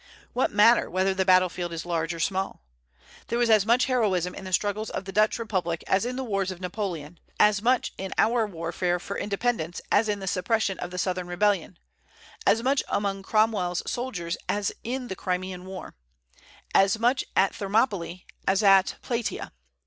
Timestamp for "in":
4.33-4.45, 6.07-6.15, 7.99-8.11, 10.09-10.19, 14.83-15.07